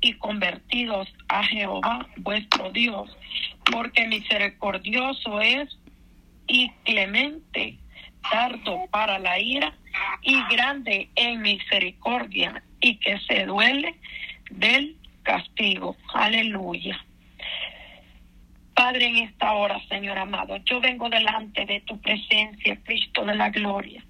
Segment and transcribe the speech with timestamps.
[0.00, 3.16] y convertidos a Jehová vuestro Dios,
[3.70, 5.78] porque misericordioso es
[6.48, 7.78] y clemente,
[8.28, 9.72] tardo para la ira
[10.22, 13.94] y grande en misericordia y que se duele
[14.50, 15.96] del castigo.
[16.12, 17.04] Aleluya.
[18.74, 23.50] Padre, en esta hora, Señor amado, yo vengo delante de tu presencia, Cristo de la
[23.50, 24.02] gloria.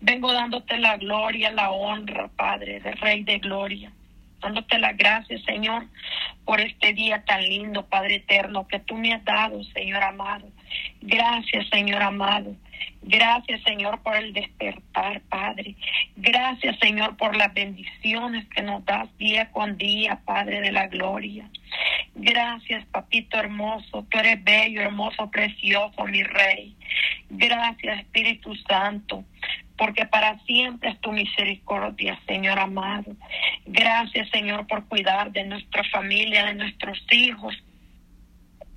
[0.00, 3.92] Vengo dándote la gloria, la honra, Padre, de Rey de gloria
[4.42, 5.86] dándote las gracias, Señor,
[6.44, 10.48] por este día tan lindo, Padre eterno, que tú me has dado, Señor amado.
[11.00, 12.54] Gracias, Señor amado.
[13.02, 15.76] Gracias, Señor, por el despertar, Padre.
[16.16, 21.48] Gracias, Señor, por las bendiciones que nos das día con día, Padre de la gloria.
[22.14, 24.06] Gracias, papito hermoso.
[24.10, 26.76] Tú eres bello, hermoso, precioso, mi rey.
[27.30, 29.24] Gracias, Espíritu Santo
[29.76, 33.16] porque para siempre es tu misericordia, Señor amado.
[33.66, 37.54] Gracias, Señor, por cuidar de nuestra familia, de nuestros hijos.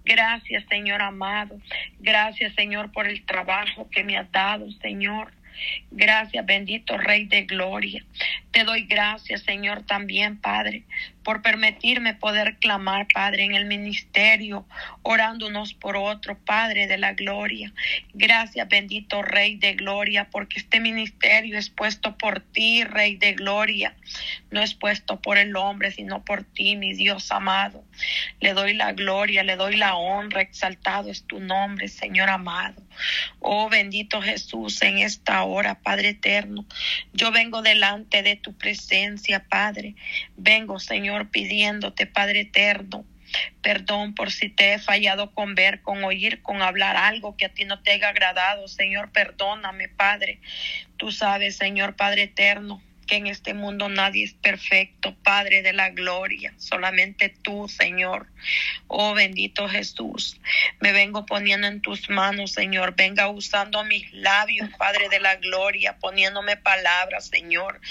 [0.04, 1.60] Gracias, Señor amado.
[2.00, 5.34] Gracias, Señor, por el trabajo que me has dado, Señor.
[5.92, 8.04] Gracias, bendito Rey de Gloria.
[8.52, 10.84] Te doy gracias, Señor, también, Padre,
[11.26, 14.66] por permitirme poder clamar, Padre, en el ministerio,
[15.02, 17.74] orando unos por otro, Padre de la gloria.
[18.14, 23.96] Gracias, bendito Rey de Gloria, porque este ministerio es puesto por ti, Rey de Gloria.
[24.52, 27.84] No es puesto por el hombre, sino por ti, mi Dios amado.
[28.40, 32.82] Le doy la gloria, le doy la honra, exaltado es tu nombre, Señor amado.
[33.40, 36.66] Oh bendito Jesús, en esta hora, Padre eterno,
[37.14, 39.96] yo vengo delante de tu presencia, Padre.
[40.38, 43.06] Vengo, Señor, pidiéndote, Padre eterno,
[43.62, 47.54] Perdón por si te he fallado con ver, con oír, con hablar algo que a
[47.54, 48.68] ti no te haya agradado.
[48.68, 50.40] Señor, perdóname, Padre.
[50.98, 55.90] Tú sabes, Señor Padre eterno, que en este mundo nadie es perfecto, Padre de la
[55.90, 58.28] gloria, solamente tú, Señor.
[58.88, 60.40] Oh bendito Jesús,
[60.80, 62.96] me vengo poniendo en tus manos, Señor.
[62.96, 67.82] Venga usando mis labios, Padre de la gloria, poniéndome palabras, Señor,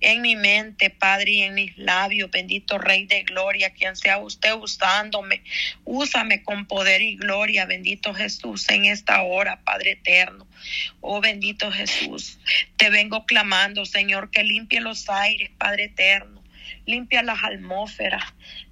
[0.00, 4.54] en mi mente, Padre, y en mis labios, bendito Rey de gloria, quien sea usted
[4.54, 5.42] usándome,
[5.84, 10.46] úsame con poder y gloria, bendito Jesús, en esta hora, Padre eterno.
[11.00, 12.38] Oh bendito Jesús,
[12.76, 16.42] te vengo clamando, Señor, que limpie los aires, Padre eterno.
[16.86, 18.22] Limpia las atmósferas,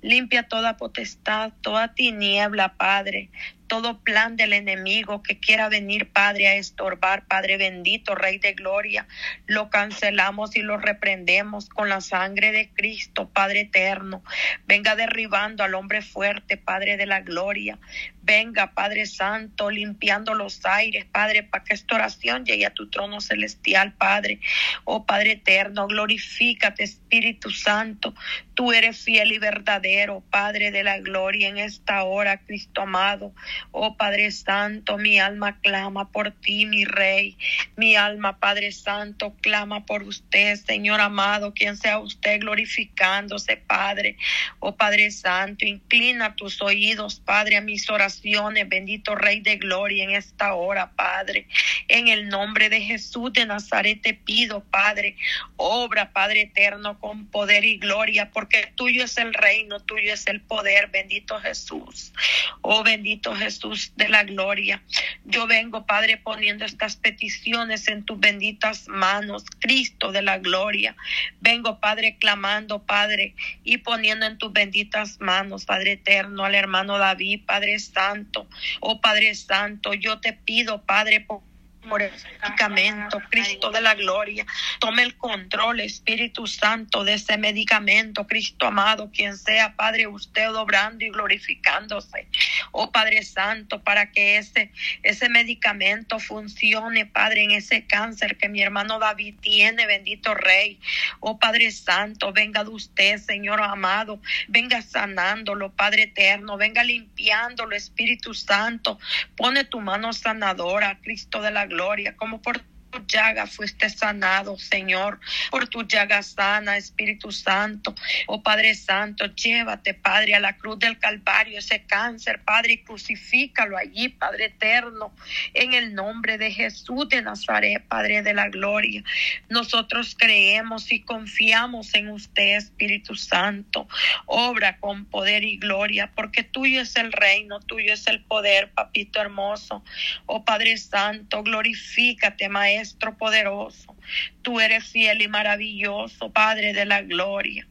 [0.03, 3.31] limpia toda potestad, toda tiniebla, Padre,
[3.73, 9.07] todo plan del enemigo que quiera venir, Padre, a estorbar, Padre bendito, Rey de Gloria,
[9.47, 14.23] lo cancelamos y lo reprendemos con la sangre de Cristo, Padre eterno.
[14.67, 17.79] Venga derribando al hombre fuerte, Padre de la Gloria.
[18.25, 23.23] Venga, Padre Santo, limpiando los aires, Padre, para que esta oración llegue a tu trono
[23.23, 24.39] celestial, Padre.
[24.85, 28.15] Oh Padre eterno, glorifícate, Espíritu Santo.
[28.63, 33.35] Tú eres fiel y verdadero, Padre de la gloria en esta hora, Cristo amado.
[33.73, 37.37] Oh Padre Santo, mi alma clama por ti, mi Rey.
[37.75, 44.17] Mi alma, Padre Santo, clama por usted, Señor amado, quien sea usted glorificándose, Padre.
[44.61, 50.11] Oh Padre Santo, inclina tus oídos, Padre, a mis oraciones, bendito Rey de Gloria, en
[50.11, 51.49] esta hora, Padre.
[51.89, 55.17] En el nombre de Jesús de Nazaret te pido, Padre,
[55.57, 60.41] obra, Padre eterno, con poder y gloria, porque tuyo es el reino, tuyo es el
[60.41, 62.13] poder, bendito Jesús.
[62.61, 64.83] Oh bendito Jesús de la gloria.
[65.25, 70.97] Yo vengo, Padre, poniendo estas peticiones en tus benditas manos, Cristo de la gloria.
[71.41, 77.43] Vengo, Padre, clamando, Padre, y poniendo en tus benditas manos, Padre eterno, al hermano David,
[77.47, 78.49] Padre Santo.
[78.81, 81.43] Oh Padre Santo, yo te pido, Padre, por
[81.85, 84.47] medicamento, Cristo de la gloria.
[84.79, 91.05] Tome el control, Espíritu Santo, de ese medicamento, Cristo amado, quien sea, Padre, usted obrando
[91.05, 92.27] y glorificándose.
[92.71, 94.71] Oh Padre Santo, para que ese,
[95.03, 100.79] ese medicamento funcione, Padre, en ese cáncer que mi hermano David tiene, bendito Rey.
[101.21, 108.35] Oh Padre Santo, venga de usted, Señor amado, venga sanándolo, Padre eterno, venga limpiándolo, Espíritu
[108.35, 108.99] Santo.
[109.37, 112.61] Pone tu mano sanadora, Cristo de la gloria, como por
[113.01, 117.95] llaga fuiste sanado, Señor, por tu llaga sana, Espíritu Santo.
[118.27, 123.77] Oh Padre Santo, llévate, Padre, a la cruz del Calvario ese cáncer, Padre, y crucifícalo
[123.77, 125.15] allí, Padre eterno,
[125.55, 129.03] en el nombre de Jesús de Nazaret, Padre de la gloria.
[129.49, 133.89] Nosotros creemos y confiamos en usted, Espíritu Santo.
[134.27, 139.21] Obra con poder y gloria, porque tuyo es el reino, tuyo es el poder, papito
[139.21, 139.85] hermoso.
[140.27, 142.82] Oh Padre Santo, glorifícate, Maestro
[143.19, 143.97] poderoso.
[144.43, 147.67] Tú eres fiel y maravilloso, Padre de la gloria.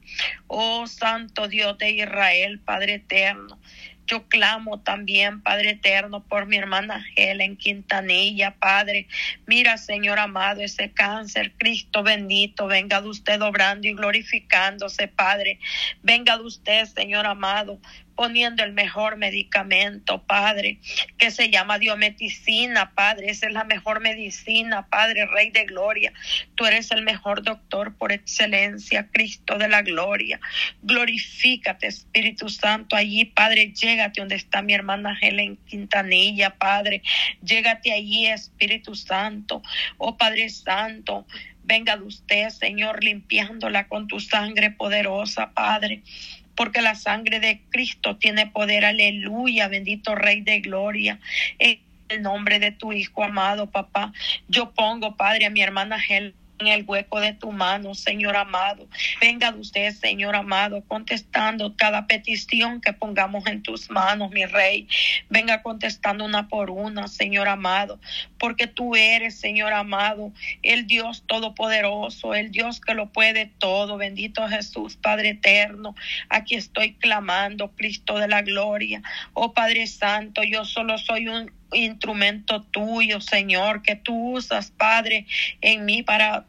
[0.48, 3.60] Oh Santo Dios de Israel, Padre eterno.
[4.08, 9.08] Yo clamo también, Padre eterno, por mi hermana Helen Quintanilla, Padre.
[9.46, 15.60] Mira, Señor amado, ese cáncer, Cristo bendito, venga de usted obrando y glorificándose, Padre.
[16.04, 17.80] Venga de usted, Señor amado,
[18.22, 20.78] poniendo el mejor medicamento, Padre,
[21.18, 23.32] que se llama diometicina, Padre.
[23.32, 26.14] Esa es la mejor medicina, Padre, Rey de Gloria.
[26.54, 30.40] Tú eres el mejor doctor por excelencia, Cristo de la Gloria.
[30.84, 33.74] Glorifícate, Espíritu Santo, allí, Padre.
[33.74, 37.02] Llégate donde está mi hermana Helen Quintanilla, Padre.
[37.42, 39.64] Llégate allí, Espíritu Santo.
[39.98, 41.26] Oh Padre Santo.
[41.64, 46.04] Venga de usted, Señor, limpiándola con tu sangre poderosa, Padre
[46.56, 48.86] porque la sangre de Cristo tiene poder.
[48.86, 51.20] Aleluya, bendito Rey de Gloria.
[51.60, 54.14] En el nombre de tu Hijo amado, papá,
[54.48, 58.88] yo pongo, Padre, a mi hermana Helen en el hueco de tu mano, Señor amado.
[59.20, 64.88] Venga de usted, Señor amado, contestando cada petición que pongamos en tus manos, mi Rey.
[65.30, 68.00] Venga contestando una por una, Señor amado,
[68.38, 70.32] porque tú eres, Señor amado,
[70.62, 73.98] el Dios todopoderoso, el Dios que lo puede todo.
[73.98, 75.96] Bendito Jesús, Padre eterno.
[76.30, 79.02] Aquí estoy clamando, Cristo de la gloria.
[79.34, 85.26] Oh Padre Santo, yo solo soy un instrumento tuyo, Señor, que tú usas, Padre,
[85.62, 86.46] en mí para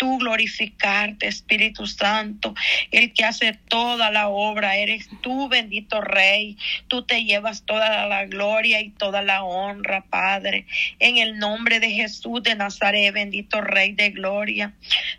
[0.00, 2.54] tú glorificarte, Espíritu Santo,
[2.90, 6.56] el que hace toda la obra, eres tú, bendito Rey,
[6.88, 10.64] tú te llevas toda la gloria y toda la honra, Padre,
[11.00, 14.72] en el nombre de Jesús de Nazaret, bendito Rey de gloria.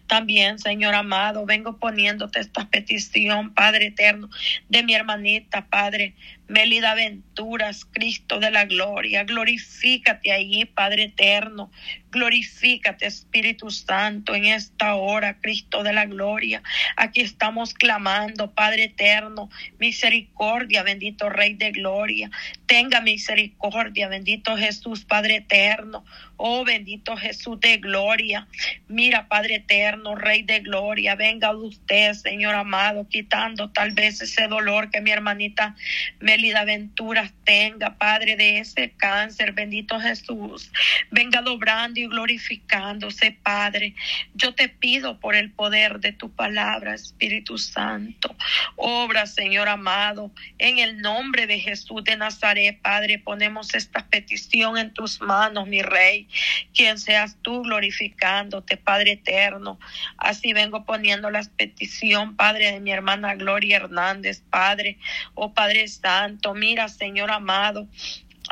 [0.08, 4.32] También, Señor amado, vengo poniéndote esta petición, Padre eterno,
[4.68, 6.16] de mi hermanita, Padre,
[6.52, 11.72] Melida Venturas, Cristo de la gloria, glorifícate allí, Padre eterno,
[12.12, 16.62] glorifícate, Espíritu Santo, en esta hora, Cristo de la gloria.
[16.98, 19.50] Aquí estamos clamando, Padre eterno,
[19.80, 22.30] misericordia, bendito Rey de gloria.
[22.66, 26.04] Tenga misericordia, bendito Jesús, Padre eterno.
[26.44, 28.48] Oh bendito Jesús de gloria.
[28.88, 34.90] Mira, Padre eterno, Rey de gloria, venga usted, Señor amado, quitando tal vez ese dolor
[34.90, 35.76] que mi hermanita
[36.20, 39.52] Melida Venturas tenga, Padre, de ese cáncer.
[39.52, 40.72] Bendito Jesús.
[41.12, 43.94] Venga dobrando y glorificándose, Padre.
[44.34, 48.36] Yo te pido por el poder de tu palabra, Espíritu Santo.
[48.78, 54.92] Obra, Señor amado, en el nombre de Jesús de Nazaret, Padre, ponemos esta petición en
[54.92, 56.28] tus manos, mi Rey
[56.74, 59.80] quien seas tú glorificándote, Padre eterno.
[60.18, 64.98] Así vengo poniendo la petición, Padre, de mi hermana Gloria Hernández, Padre,
[65.36, 67.88] oh Padre Santo, mira, Señor amado,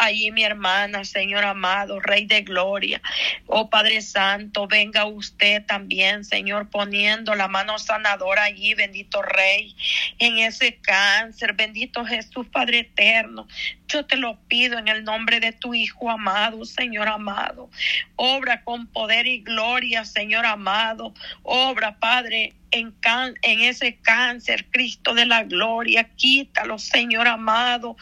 [0.01, 3.01] Allí mi hermana, Señor amado, Rey de Gloria.
[3.47, 9.75] Oh Padre Santo, venga usted también, Señor, poniendo la mano sanadora allí, bendito Rey,
[10.19, 13.45] en ese cáncer, bendito Jesús, Padre eterno.
[13.89, 17.69] Yo te lo pido en el nombre de tu Hijo amado, Señor amado.
[18.15, 21.13] Obra con poder y gloria, Señor amado.
[21.43, 22.95] Obra, Padre, en,
[23.41, 26.03] en ese cáncer, Cristo de la gloria.
[26.15, 27.95] Quítalo, Señor amado.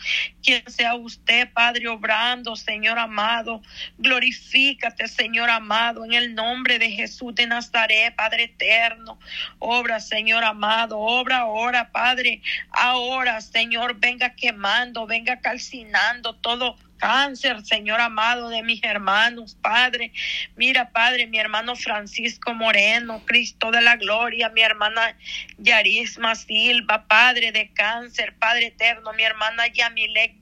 [0.43, 3.61] Quien sea usted, Padre, obrando, Señor amado.
[3.97, 9.19] Glorifícate, Señor amado, en el nombre de Jesús de Nazaret, Padre eterno.
[9.59, 10.99] Obra, Señor amado.
[10.99, 12.41] Obra ahora, Padre.
[12.71, 20.11] Ahora, Señor, venga quemando, venga calcinando todo cáncer, Señor amado, de mis hermanos, Padre.
[20.56, 25.18] Mira, Padre, mi hermano Francisco Moreno, Cristo de la Gloria, mi hermana
[25.57, 30.35] Yarisma Silva, Padre de cáncer, Padre eterno, mi hermana Yamilek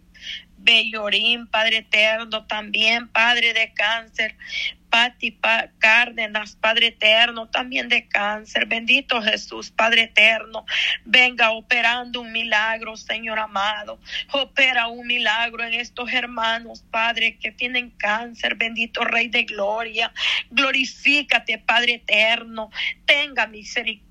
[0.57, 4.35] Bellorín, Padre eterno, también Padre de cáncer,
[4.95, 5.37] Pati
[5.77, 8.65] Cárdenas, Padre eterno, también de cáncer.
[8.65, 10.65] Bendito Jesús, Padre eterno.
[11.03, 13.99] Venga operando un milagro, Señor amado.
[14.31, 18.55] Opera un milagro en estos hermanos, Padre, que tienen cáncer.
[18.55, 20.13] Bendito Rey de Gloria.
[20.49, 22.69] Glorifícate, Padre eterno.
[23.05, 24.04] Tenga misericordia,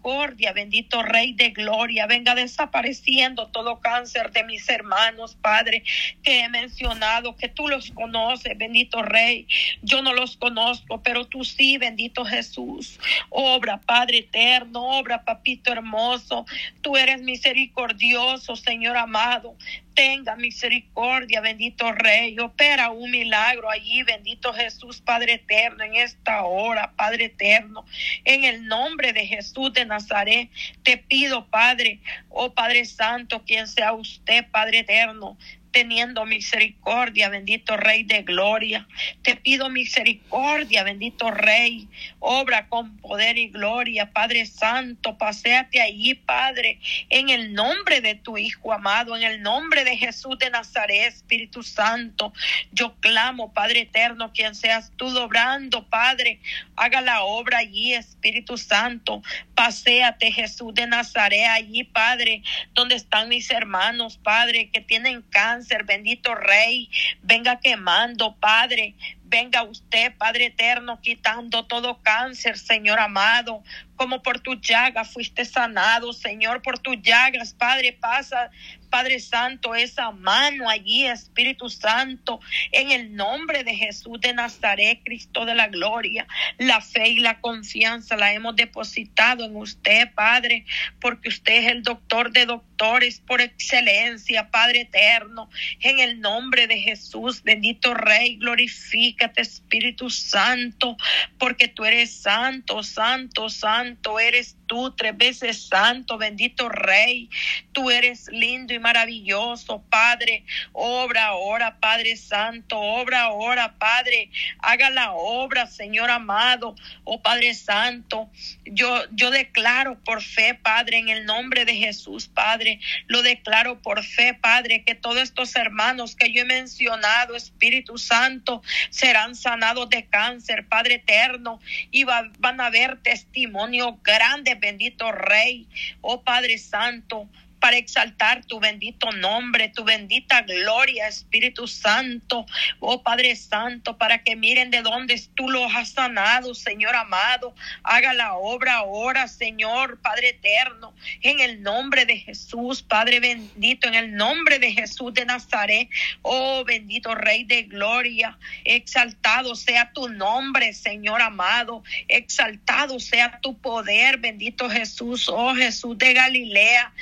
[0.54, 2.06] bendito Rey de Gloria.
[2.06, 5.82] Venga desapareciendo todo cáncer de mis hermanos, Padre,
[6.22, 9.46] que he mencionado, que tú los conoces, bendito Rey.
[9.82, 12.98] Yo no los conozco pero tú sí, bendito Jesús.
[13.30, 16.44] Obra, Padre eterno, obra, papito hermoso.
[16.82, 19.56] Tú eres misericordioso, Señor amado.
[19.94, 22.38] Tenga misericordia, bendito Rey.
[22.38, 27.84] Opera un milagro allí, bendito Jesús, Padre eterno, en esta hora, Padre eterno.
[28.24, 30.50] En el nombre de Jesús de Nazaret,
[30.82, 35.36] te pido, Padre, oh Padre Santo, quien sea usted, Padre eterno
[35.74, 38.86] teniendo misericordia, bendito Rey de gloria.
[39.22, 41.88] Te pido misericordia, bendito Rey.
[42.26, 45.18] Obra con poder y gloria, Padre Santo.
[45.18, 50.38] Paseate allí, Padre, en el nombre de tu Hijo amado, en el nombre de Jesús
[50.38, 52.32] de Nazaret, Espíritu Santo.
[52.72, 56.40] Yo clamo, Padre eterno, quien seas tú dobrando, Padre.
[56.76, 59.22] Haga la obra allí, Espíritu Santo.
[59.54, 66.34] Paseate, Jesús de Nazaret, allí, Padre, donde están mis hermanos, Padre, que tienen cáncer, bendito
[66.34, 66.88] Rey,
[67.22, 73.62] venga quemando, Padre, venga usted, Padre eterno, quitando todo cáncer, Señor amado,
[73.96, 78.50] como por tu llaga fuiste sanado, Señor, por tus llagas, Padre, pasa,
[78.94, 82.38] Padre Santo, esa mano allí, Espíritu Santo,
[82.70, 87.40] en el nombre de Jesús de Nazaret, Cristo de la gloria, la fe y la
[87.40, 90.64] confianza la hemos depositado en usted, Padre,
[91.00, 96.78] porque usted es el doctor de doctores por excelencia, Padre eterno, en el nombre de
[96.78, 100.96] Jesús, bendito Rey, glorifícate, Espíritu Santo,
[101.36, 107.28] porque tú eres santo, santo, santo, eres tú, tres veces santo, bendito Rey.
[107.72, 110.44] Tú eres lindo y maravilloso, Padre.
[110.72, 114.30] Obra ahora, Padre Santo, obra ahora, Padre.
[114.60, 118.30] Haga la obra, Señor amado, oh Padre Santo.
[118.64, 122.80] Yo, yo declaro por fe, Padre, en el nombre de Jesús, Padre.
[123.06, 128.62] Lo declaro por fe, Padre, que todos estos hermanos que yo he mencionado, Espíritu Santo,
[128.90, 135.66] serán sanados de cáncer, Padre eterno, y van a ver testimonio grande bendito Rey,
[136.00, 137.28] oh Padre Santo,
[137.64, 142.44] para exaltar tu bendito nombre, tu bendita gloria, Espíritu Santo,
[142.78, 147.54] oh Padre Santo, para que miren de dónde tú los has sanado, Señor amado.
[147.82, 150.92] Haga la obra ahora, Señor, Padre eterno,
[151.22, 155.88] en el nombre de Jesús, Padre bendito, en el nombre de Jesús de Nazaret,
[156.20, 164.18] oh bendito Rey de gloria, exaltado sea tu nombre, Señor amado, exaltado sea tu poder,
[164.18, 166.92] bendito Jesús, oh Jesús de Galilea,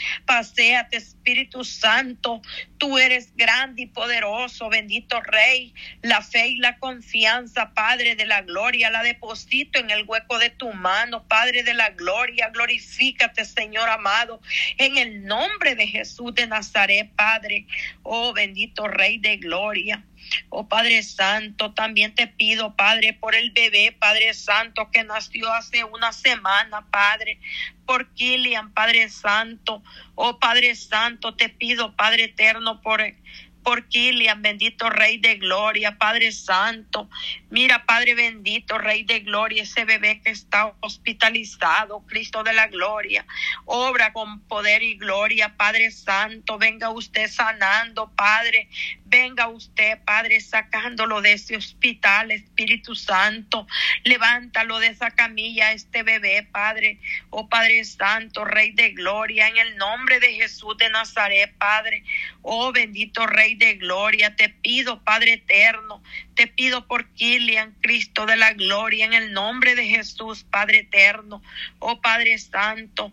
[0.55, 2.43] Séate, Espíritu Santo.
[2.79, 5.75] Tú eres grande y poderoso, bendito Rey.
[6.03, 10.51] La fe y la confianza, Padre de la gloria, la deposito en el hueco de
[10.51, 12.51] tu mano, Padre de la gloria.
[12.51, 14.41] Glorifícate, Señor amado,
[14.79, 17.67] en el nombre de Jesús de Nazaret, Padre.
[18.03, 20.05] Oh, bendito Rey de gloria.
[20.49, 25.85] Oh Padre Santo, también te pido, Padre, por el bebé, Padre Santo, que nació hace
[25.85, 27.39] una semana, Padre,
[27.87, 29.83] por Kilian, Padre Santo.
[30.15, 33.03] Oh Padre Santo, te pido, Padre Eterno, por
[33.63, 37.09] por Kilian, bendito Rey de Gloria, Padre Santo.
[37.51, 43.27] Mira, Padre bendito, Rey de Gloria, ese bebé que está hospitalizado, Cristo de la Gloria.
[43.65, 46.59] Obra con poder y gloria, Padre Santo.
[46.59, 48.69] Venga usted sanando, Padre.
[49.05, 53.67] Venga usted, Padre, sacándolo de ese hospital, Espíritu Santo.
[54.05, 56.99] Levántalo de esa camilla, este bebé, Padre.
[57.31, 62.05] Oh Padre Santo, Rey de Gloria, en el nombre de Jesús de Nazaret, Padre.
[62.41, 64.35] Oh bendito Rey de gloria.
[64.37, 66.03] Te pido, Padre eterno,
[66.35, 71.43] te pido por Kilian, Cristo de la gloria, en el nombre de Jesús, Padre eterno,
[71.79, 73.13] oh Padre santo,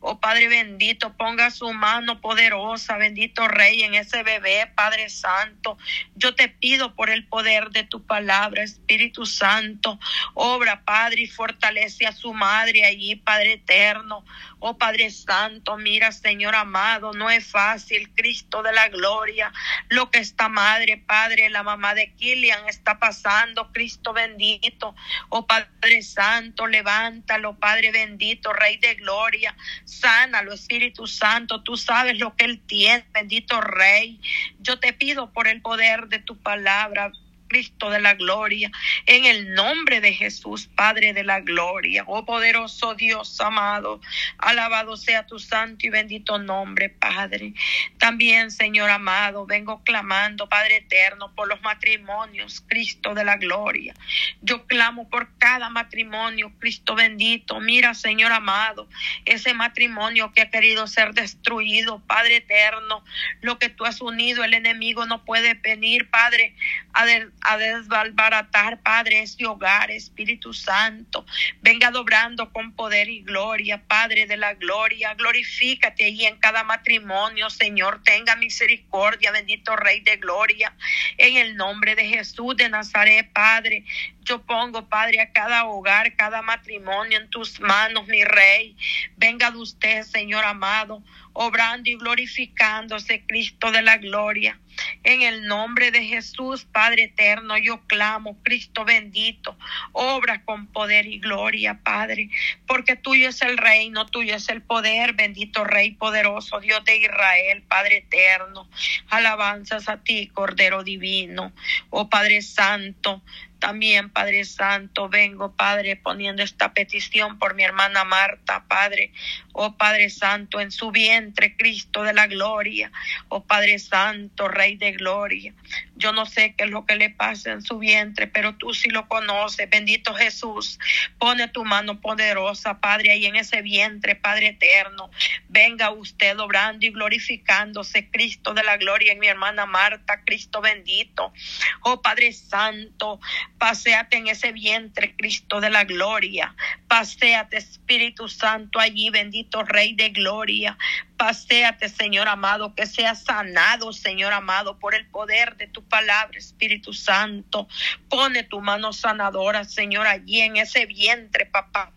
[0.00, 5.78] oh Padre bendito, ponga su mano poderosa, bendito Rey, en ese bebé, Padre santo.
[6.14, 9.98] Yo te pido por el poder de tu palabra, Espíritu Santo,
[10.34, 14.24] obra, Padre, y fortalece a su madre allí, Padre eterno,
[14.60, 19.52] oh Padre santo, mira, Señor amado, no es fácil, Cristo de la gloria,
[19.88, 24.94] lo que esta madre, Padre, la mamá de Kilian está pasando, Cristo bendito.
[25.28, 29.56] Oh Padre Santo, levántalo, Padre bendito, Rey de gloria.
[29.84, 31.62] Sánalo, Espíritu Santo.
[31.62, 34.20] Tú sabes lo que él tiene, bendito Rey.
[34.60, 37.12] Yo te pido por el poder de tu palabra.
[37.50, 38.70] Cristo de la gloria,
[39.06, 42.04] en el nombre de Jesús, Padre de la gloria.
[42.06, 44.00] Oh poderoso Dios amado,
[44.38, 47.52] alabado sea tu santo y bendito nombre, Padre.
[47.98, 53.94] También, Señor amado, vengo clamando, Padre eterno, por los matrimonios, Cristo de la gloria.
[54.42, 57.58] Yo clamo por cada matrimonio, Cristo bendito.
[57.58, 58.88] Mira, Señor amado,
[59.24, 63.04] ese matrimonio que ha querido ser destruido, Padre eterno,
[63.40, 66.54] lo que tú has unido, el enemigo no puede venir, Padre,
[66.92, 67.04] a,
[67.42, 71.24] a desbaratar, Padre, este hogar, Espíritu Santo.
[71.62, 75.14] Venga dobrando con poder y gloria, Padre de la gloria.
[75.14, 78.02] Glorifícate ahí en cada matrimonio, Señor.
[78.04, 80.74] Tenga misericordia, bendito Rey de gloria.
[81.16, 83.84] En el nombre de Jesús de Nazaret, Padre.
[84.22, 88.76] Yo pongo, Padre, a cada hogar, cada matrimonio en tus manos, mi Rey.
[89.16, 91.02] Venga de usted, Señor amado.
[91.32, 94.58] Obrando y glorificándose, Cristo de la gloria.
[95.02, 99.56] En el nombre de Jesús, Padre eterno, yo clamo, Cristo bendito,
[99.92, 102.30] obra con poder y gloria, Padre,
[102.66, 107.62] porque tuyo es el reino, tuyo es el poder, bendito Rey poderoso, Dios de Israel,
[107.68, 108.68] Padre eterno.
[109.08, 111.52] Alabanzas a ti, Cordero divino,
[111.90, 113.22] oh Padre Santo,
[113.60, 119.12] también, Padre Santo, vengo, Padre, poniendo esta petición por mi hermana Marta, Padre.
[119.52, 122.90] Oh Padre Santo, en su vientre, Cristo de la gloria.
[123.28, 125.54] Oh Padre Santo, Rey de gloria.
[125.94, 128.88] Yo no sé qué es lo que le pasa en su vientre, pero tú sí
[128.88, 129.68] lo conoces.
[129.68, 130.78] Bendito Jesús,
[131.18, 135.10] pone tu mano poderosa, Padre, ahí en ese vientre, Padre eterno.
[135.48, 141.34] Venga usted obrando y glorificándose, Cristo de la gloria, en mi hermana Marta, Cristo bendito.
[141.82, 143.20] Oh Padre Santo,
[143.60, 146.56] paséate en ese vientre, Cristo de la gloria.
[146.88, 150.78] Paséate, Espíritu Santo, allí, bendito Rey de gloria.
[151.20, 156.94] Paséate, Señor amado, que sea sanado, Señor amado, por el poder de tu palabra, Espíritu
[156.94, 157.68] Santo.
[158.08, 161.92] Pone tu mano sanadora, Señor, allí en ese vientre, papá.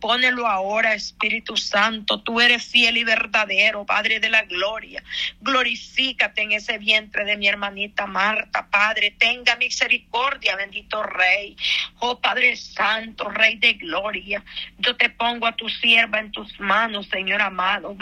[0.00, 2.20] Pónelo ahora, Espíritu Santo.
[2.20, 5.02] Tú eres fiel y verdadero, Padre de la gloria.
[5.40, 9.14] Glorifícate en ese vientre de mi hermanita Marta, Padre.
[9.18, 11.56] Tenga misericordia, bendito Rey.
[11.98, 14.44] Oh Padre Santo, Rey de gloria.
[14.78, 17.94] Yo te pongo a tu sierva en tus manos, Señor amado.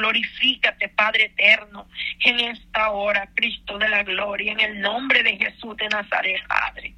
[0.95, 1.89] Padre eterno,
[2.25, 6.95] en esta hora, Cristo de la gloria, en el nombre de Jesús de Nazaret, Padre.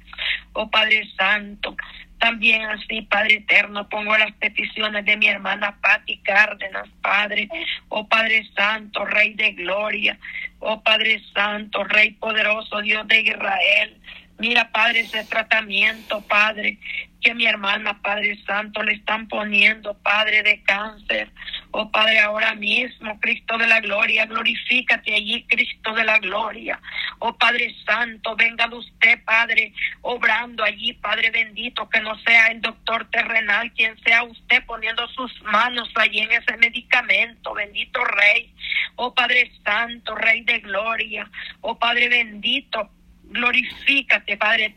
[0.53, 1.75] Oh Padre Santo,
[2.19, 7.47] también así, Padre eterno, pongo las peticiones de mi hermana Patti Cárdenas, Padre,
[7.87, 10.19] oh Padre Santo, Rey de Gloria,
[10.59, 13.97] oh Padre Santo, Rey poderoso, Dios de Israel.
[14.37, 16.77] Mira, Padre, ese tratamiento, Padre,
[17.21, 21.31] que mi hermana, Padre Santo, le están poniendo, Padre de cáncer.
[21.71, 26.79] Oh Padre, ahora mismo, Cristo de la gloria, glorifícate allí, Cristo de la gloria.
[27.19, 29.71] Oh Padre Santo, venga de usted, Padre,
[30.01, 35.31] obrando allí, Padre bendito, que no sea el doctor terrenal, quien sea usted poniendo sus
[35.43, 38.51] manos allí en ese medicamento, bendito Rey.
[38.95, 41.29] Oh Padre Santo, Rey de gloria.
[41.61, 42.89] Oh Padre bendito,
[43.29, 44.75] Glorifícate, Padre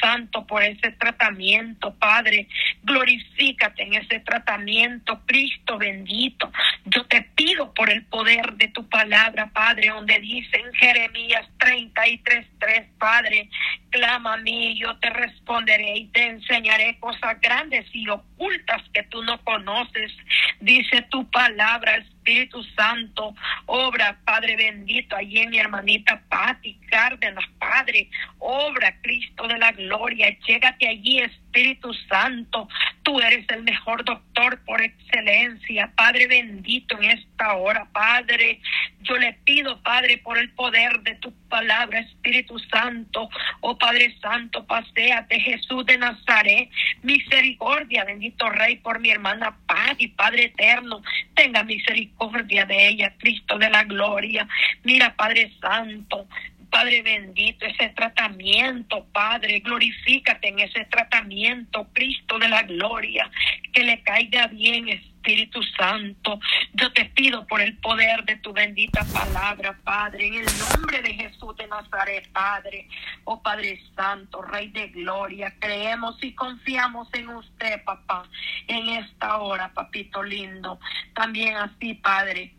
[0.00, 2.48] Santo, por ese tratamiento, Padre.
[2.82, 6.52] Glorifícate en ese tratamiento, Cristo bendito.
[6.84, 12.86] Yo te pido por el poder de tu palabra, Padre, donde dice en Jeremías 33:3,
[12.98, 13.48] Padre,
[13.94, 19.22] clama a mí, yo te responderé y te enseñaré cosas grandes y ocultas que tú
[19.22, 20.10] no conoces.
[20.58, 23.34] Dice tu palabra, Espíritu Santo,
[23.66, 30.34] obra, Padre bendito, allí en mi hermanita Patti Cárdenas, Padre, obra, Cristo de la gloria,
[30.46, 32.66] llégate allí, Espíritu Santo,
[33.02, 38.58] tú eres el mejor doctor por excelencia, Padre bendito en esta hora, Padre,
[39.02, 43.28] yo le pido, Padre, por el poder de tu palabra, Espíritu Santo,
[43.60, 46.70] oh Padre Santo, paséate, Jesús de Nazaret,
[47.02, 51.02] misericordia, bendito Rey, por mi hermana Patti, Padre eterno,
[51.34, 54.48] tenga misericordia de ella, Cristo de la gloria.
[54.84, 56.26] Mira, Padre Santo,
[56.70, 63.30] Padre bendito, ese tratamiento, Padre, glorifícate en ese tratamiento, Cristo de la gloria,
[63.74, 64.88] que le caiga bien,
[65.24, 66.38] Espíritu Santo.
[66.74, 71.14] Yo te pido por el poder de tu bendita palabra, Padre, en el nombre de
[71.14, 72.86] Jesús de Nazaret, Padre.
[73.24, 78.24] Oh Padre Santo, Rey de Gloria, creemos y confiamos en usted, papá,
[78.68, 80.78] en esta hora, papito lindo.
[81.14, 82.52] También así, Padre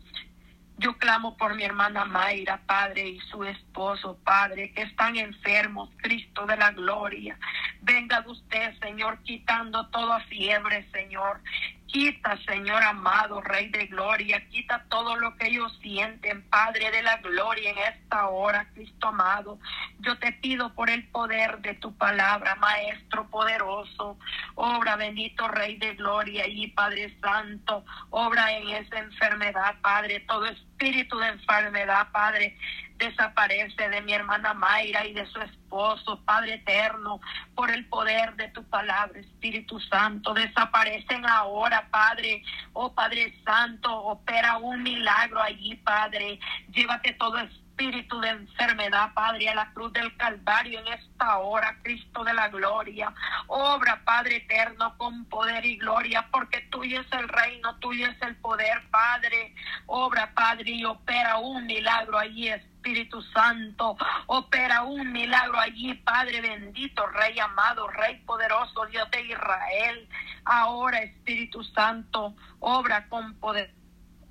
[0.78, 6.44] yo clamo por mi hermana Mayra, Padre, y su esposo, Padre, que están enfermos, Cristo
[6.44, 7.38] de la gloria.
[7.80, 11.40] Venga de usted, Señor, quitando toda fiebre, Señor.
[11.86, 17.16] Quita, Señor amado, Rey de Gloria, quita todo lo que ellos sienten, Padre de la
[17.18, 19.58] Gloria, en esta hora, Cristo amado.
[20.00, 24.18] Yo te pido por el poder de tu palabra, Maestro poderoso.
[24.56, 27.84] Obra, bendito Rey de Gloria y Padre Santo.
[28.10, 30.20] Obra en esa enfermedad, Padre.
[30.20, 32.56] Todo espíritu de enfermedad, Padre
[32.98, 37.20] desaparece de mi hermana Mayra y de su esposo, Padre eterno,
[37.54, 40.34] por el poder de tu palabra, Espíritu Santo.
[40.34, 42.42] Desaparecen ahora, Padre.
[42.72, 46.38] Oh Padre Santo, opera un milagro allí, Padre.
[46.72, 47.38] Llévate todo
[47.76, 53.12] de enfermedad, Padre, a la cruz del Calvario en esta hora, Cristo de la gloria.
[53.48, 58.34] Obra, Padre eterno, con poder y gloria, porque tuyo es el reino, tuyo es el
[58.36, 59.54] poder, Padre.
[59.84, 63.96] Obra, Padre, y opera un milagro allí, Espíritu Santo.
[64.26, 70.08] Opera un milagro allí, Padre bendito, Rey amado, Rey poderoso, Dios de Israel.
[70.46, 73.70] Ahora, Espíritu Santo, obra con poder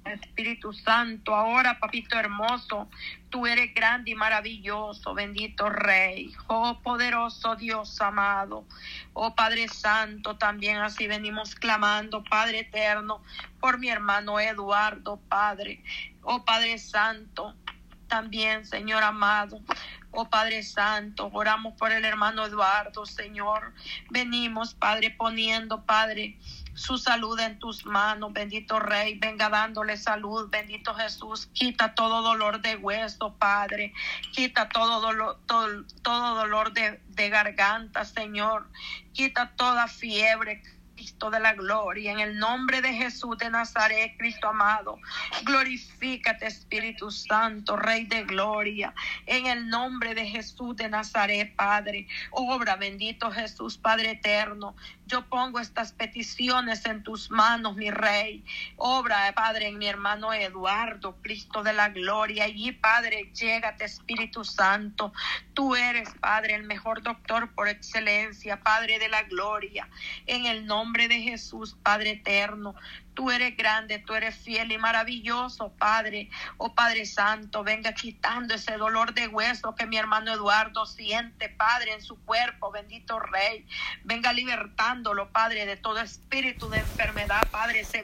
[0.06, 2.88] Espíritu Santo, ahora, papito hermoso,
[3.30, 8.66] tú eres grande y maravilloso, bendito Rey, oh poderoso Dios amado,
[9.14, 13.24] oh Padre Santo, también así venimos clamando, Padre eterno,
[13.60, 15.84] por mi hermano Eduardo, Padre,
[16.22, 17.56] oh Padre Santo,
[18.08, 19.60] también, Señor amado.
[20.12, 23.74] Oh Padre Santo, oramos por el hermano Eduardo, Señor.
[24.10, 26.38] Venimos, Padre, poniendo, Padre,
[26.76, 32.62] su salud en tus manos, bendito Rey, venga dándole salud, bendito Jesús, quita todo dolor
[32.62, 33.94] de hueso, Padre,
[34.34, 38.70] quita todo dolor, todo, dolor de garganta, Señor,
[39.14, 40.62] quita toda fiebre,
[40.96, 44.98] Cristo de la gloria, en el nombre de Jesús de Nazaret, Cristo amado.
[45.44, 48.94] Glorifícate, Espíritu Santo, Rey de gloria,
[49.26, 52.08] en el nombre de Jesús de Nazaret, Padre.
[52.32, 54.76] Obra, bendito Jesús, Padre eterno.
[55.08, 58.44] Yo pongo estas peticiones en tus manos, mi Rey.
[58.78, 62.48] Obra, Padre, en mi hermano Eduardo, Cristo de la gloria.
[62.48, 65.14] Y Padre, llégate, Espíritu Santo.
[65.54, 69.88] Tú eres, Padre, el mejor doctor por excelencia, Padre de la gloria.
[70.26, 72.76] En el nombre de Jesús, Padre eterno.
[73.16, 76.30] Tú eres grande, tú eres fiel y maravilloso, Padre.
[76.58, 81.94] Oh Padre Santo, venga quitando ese dolor de hueso que mi hermano Eduardo siente, Padre,
[81.94, 83.66] en su cuerpo, bendito Rey.
[84.04, 87.84] Venga libertándolo, Padre, de todo espíritu de enfermedad, Padre.
[87.84, 88.04] Se